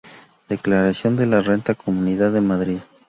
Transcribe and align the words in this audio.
Declaración 0.49 1.15
de 1.15 1.27
la 1.27 1.41
renta 1.41 1.75
Comunidad 1.75 2.31
de 2.31 2.41
Madrid 2.41 2.79